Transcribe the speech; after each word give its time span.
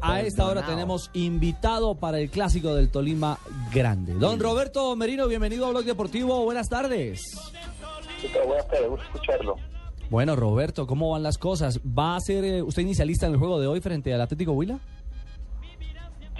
A 0.00 0.20
esta 0.20 0.46
hora 0.46 0.64
tenemos 0.64 1.10
invitado 1.12 1.96
para 1.96 2.20
el 2.20 2.30
clásico 2.30 2.72
del 2.72 2.88
Tolima 2.88 3.36
Grande. 3.74 4.14
Don 4.14 4.38
Roberto 4.38 4.94
Merino, 4.94 5.26
bienvenido 5.26 5.66
a 5.66 5.70
Blog 5.70 5.84
Deportivo. 5.84 6.44
Buenas 6.44 6.68
tardes. 6.68 7.20
¿Qué 8.22 8.28
tal? 8.28 8.46
Buenas 8.46 8.68
tardes, 8.68 8.88
gusto 8.90 9.04
escucharlo. 9.06 9.56
Bueno, 10.08 10.36
Roberto, 10.36 10.86
¿cómo 10.86 11.10
van 11.10 11.24
las 11.24 11.36
cosas? 11.36 11.80
¿Va 11.80 12.14
a 12.14 12.20
ser 12.20 12.44
eh, 12.44 12.62
usted 12.62 12.82
inicialista 12.82 13.26
en 13.26 13.32
el 13.32 13.38
juego 13.40 13.58
de 13.58 13.66
hoy 13.66 13.80
frente 13.80 14.14
al 14.14 14.20
Atlético 14.20 14.52
Huila? 14.52 14.78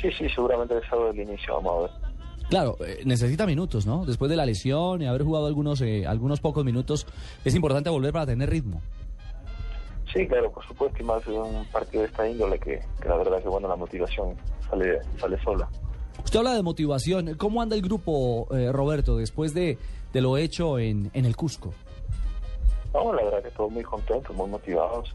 Sí, 0.00 0.08
sí, 0.16 0.28
seguramente 0.32 0.78
es 0.78 0.92
algo 0.92 1.08
del 1.08 1.28
inicio, 1.28 1.60
vamos 1.60 1.72
a 1.72 1.80
ver. 1.80 2.12
Claro, 2.50 2.76
eh, 2.86 3.02
necesita 3.04 3.44
minutos, 3.44 3.86
¿no? 3.86 4.06
Después 4.06 4.30
de 4.30 4.36
la 4.36 4.46
lesión 4.46 5.02
y 5.02 5.06
haber 5.06 5.24
jugado 5.24 5.46
algunos, 5.48 5.80
eh, 5.80 6.06
algunos 6.06 6.38
pocos 6.38 6.64
minutos, 6.64 7.08
es 7.44 7.56
importante 7.56 7.90
volver 7.90 8.12
para 8.12 8.26
tener 8.26 8.48
ritmo. 8.50 8.80
Sí, 10.12 10.26
claro, 10.26 10.50
por 10.50 10.64
supuesto, 10.66 10.98
y 11.00 11.04
más 11.04 11.26
en 11.26 11.34
un 11.34 11.64
partido 11.66 12.02
de 12.02 12.08
esta 12.08 12.28
índole 12.28 12.58
que, 12.58 12.80
que 13.00 13.08
la 13.08 13.16
verdad 13.16 13.42
que 13.42 13.48
bueno, 13.48 13.68
la 13.68 13.76
motivación 13.76 14.36
sale, 14.68 15.00
sale 15.18 15.40
sola. 15.42 15.68
Usted 16.24 16.38
habla 16.38 16.54
de 16.54 16.62
motivación. 16.62 17.34
¿Cómo 17.34 17.62
anda 17.62 17.76
el 17.76 17.82
grupo, 17.82 18.48
eh, 18.54 18.72
Roberto, 18.72 19.16
después 19.18 19.54
de, 19.54 19.78
de 20.12 20.20
lo 20.20 20.36
hecho 20.36 20.78
en, 20.78 21.10
en 21.14 21.24
el 21.24 21.36
Cusco? 21.36 21.72
No, 22.94 23.12
la 23.12 23.22
verdad 23.22 23.42
que 23.42 23.50
todos 23.50 23.70
muy 23.70 23.84
contentos, 23.84 24.34
muy 24.34 24.48
motivados. 24.48 25.14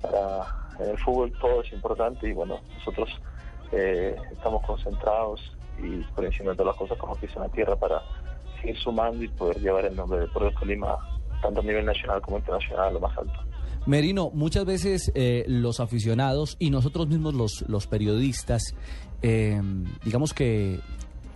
Para, 0.00 0.46
en 0.78 0.90
el 0.90 0.98
fútbol 0.98 1.32
todo 1.40 1.62
es 1.62 1.72
importante 1.72 2.28
y 2.28 2.32
bueno, 2.32 2.58
nosotros 2.78 3.10
eh, 3.72 4.16
estamos 4.32 4.64
concentrados 4.64 5.40
y 5.78 5.98
por 6.14 6.24
encima 6.24 6.52
de 6.52 6.56
todas 6.56 6.72
las 6.74 6.76
cosas 6.76 6.98
como 6.98 7.18
que 7.18 7.26
en 7.26 7.40
la 7.40 7.48
tierra 7.48 7.76
para 7.76 8.02
seguir 8.60 8.78
sumando 8.78 9.22
y 9.22 9.28
poder 9.28 9.60
llevar 9.60 9.84
el 9.84 9.96
nombre 9.96 10.20
de 10.20 10.26
Puerto 10.28 10.58
Tolima 10.60 10.96
tanto 11.42 11.60
a 11.60 11.62
nivel 11.62 11.84
nacional 11.84 12.20
como 12.22 12.38
internacional 12.38 12.88
a 12.88 12.90
lo 12.92 13.00
más 13.00 13.16
alto. 13.18 13.40
Merino, 13.86 14.30
muchas 14.34 14.64
veces 14.64 15.10
eh, 15.14 15.44
los 15.48 15.80
aficionados 15.80 16.56
y 16.58 16.70
nosotros 16.70 17.08
mismos 17.08 17.34
los, 17.34 17.64
los 17.66 17.86
periodistas, 17.86 18.62
eh, 19.22 19.60
digamos 20.04 20.34
que 20.34 20.80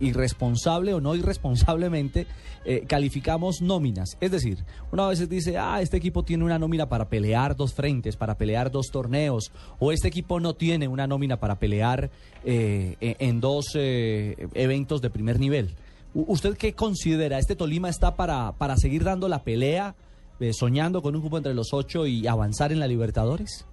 irresponsable 0.00 0.94
o 0.94 1.00
no 1.00 1.14
irresponsablemente, 1.14 2.26
eh, 2.64 2.84
calificamos 2.86 3.60
nóminas. 3.60 4.16
Es 4.20 4.30
decir, 4.30 4.64
una 4.90 5.06
vez 5.06 5.28
dice, 5.28 5.58
ah, 5.58 5.82
este 5.82 5.98
equipo 5.98 6.22
tiene 6.22 6.44
una 6.44 6.58
nómina 6.58 6.88
para 6.88 7.10
pelear 7.10 7.54
dos 7.54 7.74
frentes, 7.74 8.16
para 8.16 8.38
pelear 8.38 8.70
dos 8.70 8.86
torneos, 8.90 9.52
o 9.78 9.92
este 9.92 10.08
equipo 10.08 10.40
no 10.40 10.54
tiene 10.54 10.88
una 10.88 11.06
nómina 11.06 11.38
para 11.38 11.58
pelear 11.58 12.10
eh, 12.44 12.96
en 13.00 13.40
dos 13.40 13.74
eventos 13.74 15.02
de 15.02 15.10
primer 15.10 15.38
nivel. 15.38 15.74
¿Usted 16.14 16.56
qué 16.56 16.72
considera? 16.72 17.38
¿Este 17.38 17.54
Tolima 17.54 17.88
está 17.88 18.16
para, 18.16 18.52
para 18.52 18.76
seguir 18.76 19.04
dando 19.04 19.28
la 19.28 19.44
pelea, 19.44 19.94
eh, 20.40 20.52
soñando 20.52 21.02
con 21.02 21.14
un 21.14 21.20
grupo 21.20 21.36
entre 21.36 21.54
los 21.54 21.72
ocho 21.72 22.06
y 22.06 22.26
avanzar 22.26 22.72
en 22.72 22.80
la 22.80 22.86
Libertadores? 22.86 23.66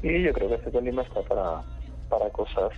Sí, 0.00 0.22
yo 0.22 0.32
creo 0.32 0.48
que 0.48 0.54
este 0.56 0.70
Tolima 0.70 1.02
está 1.02 1.22
para, 1.22 1.62
para 2.08 2.30
cosas 2.30 2.72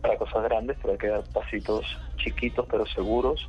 para 0.00 0.16
cosas 0.16 0.42
grandes, 0.44 0.76
pero 0.82 0.92
hay 0.92 0.98
que 0.98 1.08
dar 1.08 1.22
pasitos 1.32 1.86
chiquitos 2.16 2.66
pero 2.68 2.84
seguros 2.86 3.48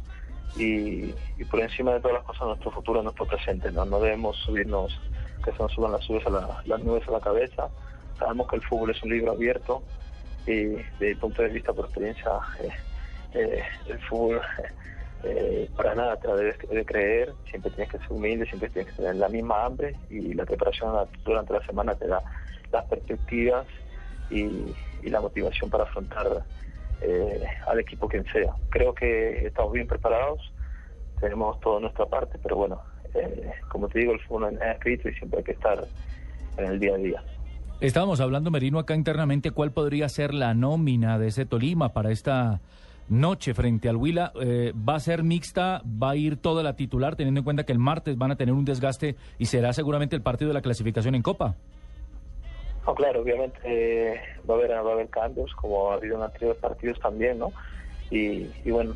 y, 0.55 1.13
y 1.39 1.45
por 1.49 1.59
encima 1.61 1.93
de 1.93 1.99
todas 1.99 2.17
las 2.17 2.25
cosas 2.25 2.47
nuestro 2.47 2.71
futuro, 2.71 3.01
nuestro 3.01 3.25
presente. 3.25 3.71
No, 3.71 3.85
no 3.85 3.99
debemos 3.99 4.37
subirnos, 4.37 4.99
que 5.43 5.51
se 5.51 5.57
nos 5.57 5.71
suban 5.71 5.91
las, 5.91 6.07
nubes 6.09 6.25
a 6.27 6.29
la, 6.29 6.61
las 6.65 6.83
nubes 6.83 7.07
a 7.07 7.11
la 7.11 7.19
cabeza. 7.19 7.69
Sabemos 8.19 8.47
que 8.47 8.57
el 8.57 8.61
fútbol 8.61 8.91
es 8.91 9.01
un 9.01 9.09
libro 9.09 9.31
abierto 9.31 9.81
y 10.45 10.65
desde 10.65 11.09
mi 11.09 11.15
punto 11.15 11.41
de 11.41 11.49
vista, 11.49 11.73
por 11.73 11.85
experiencia, 11.85 12.31
eh, 12.61 12.69
eh, 13.33 13.63
el 13.87 13.99
fútbol 13.99 14.41
eh, 15.23 15.69
para 15.75 15.95
nada 15.95 16.17
te 16.17 16.27
la 16.27 16.35
debes 16.35 16.57
de 16.69 16.85
creer, 16.85 17.33
siempre 17.49 17.71
tienes 17.71 17.91
que 17.91 17.97
ser 17.99 18.11
humilde, 18.11 18.45
siempre 18.45 18.69
tienes 18.69 18.91
que 18.91 18.97
tener 18.97 19.15
la 19.15 19.29
misma 19.29 19.63
hambre 19.63 19.95
y 20.09 20.33
la 20.33 20.45
preparación 20.45 21.07
durante 21.23 21.53
la 21.53 21.65
semana 21.65 21.95
te 21.95 22.07
da 22.07 22.21
las 22.71 22.85
perspectivas 22.85 23.65
y, 24.29 24.73
la 25.03 25.19
motivación 25.19 25.69
para 25.69 25.83
afrontar 25.83 26.45
eh, 27.01 27.43
al 27.67 27.79
equipo 27.79 28.07
quien 28.07 28.23
sea. 28.31 28.55
Creo 28.69 28.93
que 28.93 29.45
estamos 29.45 29.73
bien 29.73 29.85
preparados, 29.85 30.39
tenemos 31.19 31.59
toda 31.59 31.81
nuestra 31.81 32.05
parte, 32.05 32.39
pero 32.41 32.55
bueno, 32.55 32.81
eh, 33.13 33.51
como 33.67 33.89
te 33.89 33.99
digo, 33.99 34.13
el 34.13 34.21
fútbol 34.21 34.53
es 34.53 34.61
escrito 34.61 35.09
y 35.09 35.13
siempre 35.15 35.39
hay 35.39 35.43
que 35.43 35.51
estar 35.51 35.85
en 36.57 36.65
el 36.65 36.79
día 36.79 36.95
a 36.95 36.97
día. 36.97 37.23
Estábamos 37.81 38.21
hablando, 38.21 38.49
Merino, 38.49 38.79
acá 38.79 38.95
internamente, 38.95 39.51
cuál 39.51 39.71
podría 39.71 40.07
ser 40.07 40.33
la 40.33 40.53
nómina 40.53 41.19
de 41.19 41.27
ese 41.27 41.45
Tolima 41.45 41.89
para 41.89 42.11
esta 42.11 42.61
noche 43.09 43.53
frente 43.53 43.89
al 43.89 43.95
Huila. 43.95 44.31
Eh, 44.41 44.73
¿Va 44.75 44.95
a 44.95 44.99
ser 44.99 45.23
mixta? 45.23 45.81
¿Va 45.85 46.11
a 46.11 46.15
ir 46.15 46.37
toda 46.37 46.63
la 46.63 46.75
titular, 46.75 47.15
teniendo 47.15 47.39
en 47.39 47.43
cuenta 47.43 47.65
que 47.65 47.71
el 47.71 47.79
martes 47.79 48.17
van 48.17 48.31
a 48.31 48.35
tener 48.35 48.53
un 48.53 48.65
desgaste 48.65 49.15
y 49.37 49.45
será 49.45 49.73
seguramente 49.73 50.15
el 50.15 50.21
partido 50.21 50.49
de 50.49 50.53
la 50.53 50.61
clasificación 50.61 51.15
en 51.15 51.21
Copa? 51.21 51.55
No, 52.85 52.93
claro, 52.95 53.21
obviamente 53.21 53.59
eh, 53.63 54.19
va 54.49 54.55
a 54.55 54.57
haber 54.57 54.71
va 54.71 54.89
a 54.89 54.93
haber 54.93 55.09
cambios, 55.09 55.53
como 55.55 55.91
ha 55.91 55.95
habido 55.95 56.17
en 56.17 56.23
anteriores 56.23 56.59
partidos 56.59 56.99
también, 56.99 57.39
¿no? 57.39 57.53
Y, 58.11 58.45
bueno, 58.69 58.93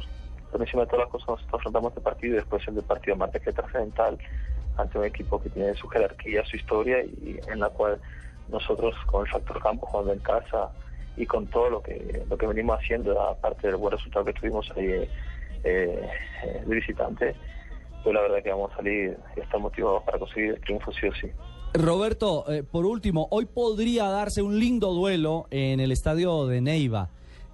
por 0.51 0.61
encima 0.61 0.83
de 0.83 0.89
todas 0.89 1.05
las 1.05 1.11
cosas, 1.11 1.29
nosotros 1.29 1.59
afrontamos 1.59 1.91
este 1.91 2.01
partido 2.01 2.33
y 2.33 2.37
después 2.37 2.67
el 2.67 2.75
del 2.75 2.83
partido 2.83 3.15
martes 3.15 3.41
que 3.41 3.49
es 3.49 3.55
trascendental 3.55 4.17
ante 4.77 4.99
un 4.99 5.05
equipo 5.05 5.41
que 5.41 5.49
tiene 5.49 5.73
su 5.75 5.87
jerarquía, 5.87 6.45
su 6.45 6.57
historia 6.57 7.03
y 7.03 7.39
en 7.47 7.59
la 7.59 7.69
cual 7.69 7.99
nosotros 8.49 8.93
con 9.07 9.25
el 9.25 9.31
factor 9.31 9.59
campo, 9.61 9.87
jugando 9.87 10.13
en 10.13 10.19
casa 10.19 10.69
y 11.17 11.25
con 11.25 11.47
todo 11.47 11.69
lo 11.69 11.81
que 11.81 12.23
lo 12.29 12.37
que 12.37 12.47
venimos 12.47 12.79
haciendo, 12.79 13.19
aparte 13.19 13.67
del 13.67 13.75
buen 13.75 13.91
resultado 13.91 14.23
que 14.23 14.33
tuvimos 14.33 14.69
ahí 14.75 14.85
eh, 14.85 15.09
eh, 15.63 16.63
de 16.65 16.75
visitante, 16.75 17.35
pues 18.03 18.13
la 18.15 18.21
verdad 18.21 18.43
que 18.43 18.49
vamos 18.51 18.71
a 18.71 18.77
salir 18.77 19.17
y 19.35 19.39
estar 19.39 19.59
motivados 19.59 20.03
para 20.03 20.19
conseguir 20.19 20.51
el 20.51 20.61
triunfo 20.61 20.91
sí 20.93 21.07
o 21.07 21.15
sí. 21.15 21.27
Roberto, 21.73 22.45
eh, 22.51 22.63
por 22.63 22.85
último, 22.85 23.27
hoy 23.31 23.45
podría 23.45 24.05
darse 24.05 24.41
un 24.41 24.59
lindo 24.59 24.93
duelo 24.93 25.47
en 25.51 25.79
el 25.79 25.91
estadio 25.91 26.47
de 26.47 26.61
Neiva. 26.61 27.09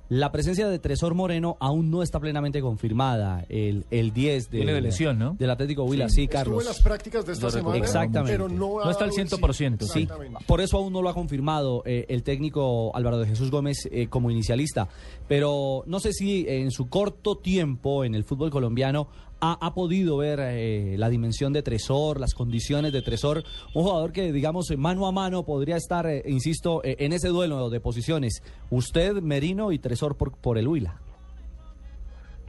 La 0.10 0.32
presencia 0.32 0.68
de 0.68 0.80
Tresor 0.80 1.16
Moreno 1.16 1.58
aún 1.60 1.90
no 1.90 2.04
está 2.04 2.20
plenamente 2.20 2.62
confirmada. 2.62 3.46
El, 3.50 3.86
el 3.90 4.14
10 4.14 4.52
de, 4.52 4.58
Viene 4.58 4.74
de 4.74 4.82
lesión, 4.82 5.18
¿no? 5.18 5.36
del 5.40 5.50
Atlético 5.50 5.84
Huila, 5.84 6.10
sí, 6.10 6.24
Estuvo 6.24 6.40
Carlos. 6.40 6.62
en 6.62 6.68
las 6.68 6.82
prácticas 6.82 7.26
de 7.26 7.34
esta 7.34 7.50
semana. 7.50 7.78
Exactamente. 7.78 8.32
pero 8.32 8.50
no, 8.50 8.82
ha 8.82 8.86
No 8.86 8.92
está 8.92 9.06
al 9.06 9.12
dado 9.12 9.22
en 9.22 9.28
100%, 9.28 9.84
sí. 9.86 10.08
Por 10.46 10.62
eso 10.62 10.78
aún 10.78 10.92
no 10.94 11.02
lo 11.02 11.10
ha 11.10 11.14
confirmado 11.14 11.84
eh, 11.86 12.06
el 12.10 12.24
técnico 12.24 12.96
Álvaro 12.96 13.18
de 13.18 13.28
Jesús 13.28 13.50
Gómez 13.50 13.88
eh, 13.92 14.08
como 14.08 14.30
inicialista. 14.30 14.90
Pero 15.28 15.84
no 15.88 16.00
sé 16.00 16.14
si 16.14 16.46
en 16.48 16.72
su 16.72 16.90
corto 16.90 17.38
tiempo 17.38 18.04
en 18.04 18.14
el 18.14 18.24
fútbol 18.24 18.52
colombiano 18.52 19.08
ha, 19.46 19.74
podido 19.74 20.18
ver 20.18 20.40
eh, 20.42 20.96
la 20.98 21.10
dimensión 21.10 21.52
de 21.52 21.62
Tresor, 21.62 22.20
las 22.20 22.34
condiciones 22.34 22.94
de 22.94 23.02
Tresor. 23.02 23.44
Un 23.74 23.84
jugador 23.84 24.14
que, 24.14 24.32
digamos, 24.32 24.72
mano 24.78 25.06
a 25.06 25.12
mano 25.12 25.44
podría 25.44 25.76
estar, 25.76 26.06
eh, 26.08 26.24
insisto, 26.26 26.82
eh, 26.84 26.96
en 27.00 27.12
ese 27.12 27.28
duelo 27.28 27.70
de 27.70 27.82
posiciones. 27.82 28.42
Usted, 28.70 29.16
Merino 29.16 29.72
y 29.72 29.80
Tresor 29.80 30.16
por, 30.16 30.38
por 30.38 30.58
el 30.58 30.68
Huila. 30.68 30.96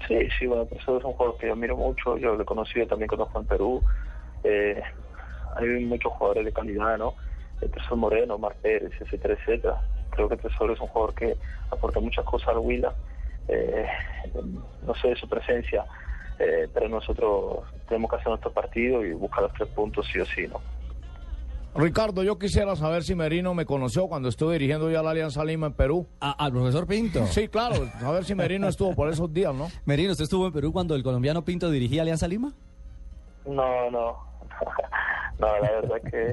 Sí, 0.06 0.16
sí, 0.38 0.46
bueno, 0.46 0.66
pues 0.66 0.82
es 0.82 0.88
un 0.88 1.00
jugador 1.00 1.36
que 1.38 1.48
yo 1.48 1.56
miro 1.56 1.76
mucho, 1.76 2.16
yo 2.18 2.34
lo 2.34 2.42
he 2.42 2.46
conocido, 2.46 2.86
también 2.86 3.08
conozco 3.08 3.40
en 3.40 3.46
Perú. 3.46 3.82
Eh, 4.44 4.80
hay 5.56 5.84
muchos 5.84 6.12
jugadores 6.12 6.44
de 6.44 6.52
calidad, 6.52 6.98
¿no? 6.98 7.14
El 7.60 7.70
Tesoro 7.70 7.96
Moreno, 7.96 8.38
Mar 8.38 8.54
etcétera, 8.62 9.34
etcétera. 9.34 9.80
Creo 10.10 10.28
que 10.28 10.36
Tesoro 10.36 10.74
es 10.74 10.80
un 10.80 10.88
jugador 10.88 11.14
que 11.14 11.36
aporta 11.70 11.98
muchas 12.00 12.24
cosas 12.24 12.50
al 12.50 12.58
Huila. 12.58 12.94
Eh, 13.48 13.86
no 14.86 14.94
sé 14.94 15.16
su 15.16 15.28
presencia, 15.28 15.84
eh, 16.38 16.68
pero 16.72 16.88
nosotros 16.88 17.60
tenemos 17.88 18.10
que 18.10 18.16
hacer 18.16 18.28
nuestro 18.28 18.52
partido 18.52 19.04
y 19.04 19.12
buscar 19.12 19.42
los 19.44 19.52
tres 19.54 19.68
puntos 19.70 20.06
sí 20.12 20.18
o 20.18 20.26
sí, 20.26 20.46
¿no? 20.48 20.60
Ricardo, 21.76 22.22
yo 22.22 22.38
quisiera 22.38 22.76
saber 22.76 23.02
si 23.02 23.16
Merino 23.16 23.52
me 23.52 23.66
conoció 23.66 24.06
cuando 24.06 24.28
estuve 24.28 24.52
dirigiendo 24.52 24.88
ya 24.92 25.02
la 25.02 25.10
Alianza 25.10 25.44
Lima 25.44 25.66
en 25.66 25.72
Perú. 25.72 26.06
al 26.20 26.52
profesor 26.52 26.86
Pinto. 26.86 27.26
Sí, 27.26 27.48
claro, 27.48 27.88
a 28.00 28.10
ver 28.12 28.24
si 28.24 28.34
Merino 28.36 28.68
estuvo 28.68 28.94
por 28.94 29.08
esos 29.08 29.32
días, 29.32 29.52
¿no? 29.52 29.68
Merino, 29.84 30.12
¿usted 30.12 30.22
estuvo 30.24 30.46
en 30.46 30.52
Perú 30.52 30.72
cuando 30.72 30.94
el 30.94 31.02
colombiano 31.02 31.44
Pinto 31.44 31.68
dirigía 31.70 32.02
Alianza 32.02 32.28
Lima? 32.28 32.52
No, 33.44 33.90
no. 33.90 34.16
no, 35.40 35.58
la 35.58 35.70
verdad 35.72 35.96
que, 36.08 36.28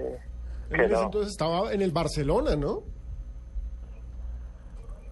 En 0.69 0.78
que 0.78 0.85
ese 0.85 0.94
no. 0.94 1.03
entonces 1.06 1.31
estaba 1.31 1.73
en 1.73 1.81
el 1.81 1.91
Barcelona, 1.91 2.56
¿no? 2.56 2.84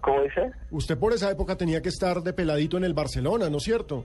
¿Cómo 0.00 0.22
dice? 0.22 0.52
Usted 0.70 0.96
por 0.96 1.12
esa 1.12 1.30
época 1.30 1.56
tenía 1.56 1.82
que 1.82 1.88
estar 1.90 2.22
de 2.22 2.32
peladito 2.32 2.76
en 2.76 2.84
el 2.84 2.94
Barcelona, 2.94 3.50
¿no 3.50 3.58
es 3.58 3.64
cierto? 3.64 4.04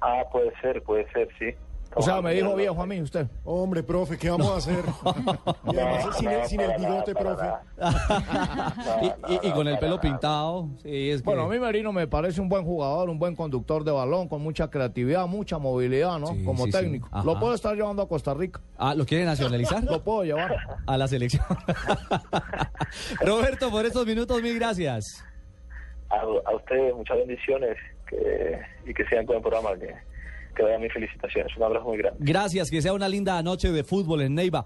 Ah, 0.00 0.22
puede 0.30 0.52
ser, 0.60 0.82
puede 0.82 1.10
ser, 1.12 1.28
sí. 1.38 1.46
O 1.94 2.02
sea, 2.02 2.20
me 2.20 2.34
dijo 2.34 2.54
viejo 2.54 2.80
a 2.82 2.86
mí 2.86 3.00
usted. 3.00 3.26
Hombre, 3.44 3.82
profe, 3.82 4.18
¿qué 4.18 4.28
vamos 4.28 4.48
a 4.50 4.56
hacer? 4.58 4.84
Y 5.72 5.76
además 5.76 6.04
No, 6.06 6.12
sin, 6.12 6.28
el, 6.28 6.38
no, 6.40 6.44
sin 6.46 6.60
el 6.60 6.76
bigote, 6.78 7.14
profe. 7.14 7.46
y, 9.02 9.06
No, 9.06 9.28
y- 9.42 9.46
y 9.46 9.48
no, 9.48 9.54
con 9.54 9.68
el 9.68 9.78
pelo 9.78 9.96
nada. 9.96 10.00
pintado. 10.02 10.68
Sí, 10.82 11.10
es 11.10 11.22
que- 11.22 11.24
Bueno, 11.24 11.44
a 11.44 11.48
mí 11.48 11.58
Merino 11.58 11.90
me 11.92 12.06
parece 12.06 12.42
un 12.42 12.48
buen 12.50 12.62
jugador, 12.62 13.08
un 13.08 13.18
buen 13.18 13.34
conductor 13.34 13.84
de 13.84 13.90
balón, 13.92 14.28
con 14.28 14.42
mucha 14.42 14.68
creatividad, 14.70 15.26
mucha 15.26 15.56
movilidad, 15.58 16.18
¿no? 16.18 16.26
Sí, 16.28 16.44
Como 16.44 16.66
sí, 16.66 16.70
técnico. 16.72 17.08
Lo 17.24 17.40
puedo 17.40 17.54
estar 17.54 17.74
llevando 17.74 18.02
a 18.02 18.08
Costa 18.08 18.34
Rica. 18.34 18.60
Ah, 18.76 18.94
¿lo 18.94 19.06
quiere 19.06 19.24
nacionalizar? 19.24 19.82
Lo 19.90 20.04
puedo 20.04 20.24
llevar. 20.24 20.56
a 20.86 20.96
la 20.98 21.08
selección. 21.08 21.42
Roberto, 23.20 23.70
por 23.70 23.86
estos 23.86 24.06
minutos, 24.06 24.40
mil 24.42 24.58
gracias. 24.58 25.24
a, 26.10 26.20
a 26.20 26.54
ustedes 26.54 26.94
muchas 26.94 27.16
bendiciones 27.16 27.76
que, 28.08 28.58
y 28.86 28.94
que 28.94 29.04
sigan 29.06 29.26
con 29.26 29.36
el 29.36 29.42
programa, 29.42 29.76
que, 29.78 29.94
que 30.54 30.62
vayan 30.62 30.82
mis 30.82 30.92
felicitaciones. 30.92 31.56
Un 31.56 31.62
abrazo 31.62 31.86
muy 31.86 31.98
grande. 31.98 32.18
Gracias, 32.20 32.70
que 32.70 32.82
sea 32.82 32.92
una 32.92 33.08
linda 33.08 33.42
noche 33.42 33.70
de 33.70 33.84
fútbol 33.84 34.22
en 34.22 34.34
Neiva. 34.34 34.64